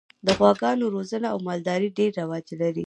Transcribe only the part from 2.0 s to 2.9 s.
رواج لري.